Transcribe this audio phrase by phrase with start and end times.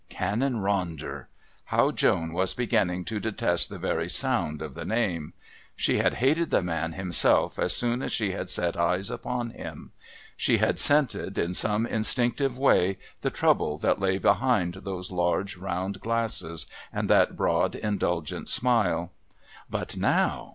[0.09, 1.27] Canon Ronder!
[1.65, 5.33] How Joan was beginning to detest the very sound of the name!
[5.75, 9.91] She had hated the man himself as soon as she had set eyes upon him.
[10.35, 15.99] She had scented, in some instinctive way, the trouble that lay behind those large round
[16.01, 19.11] glasses and that broad indulgent smile.
[19.69, 20.49] But now!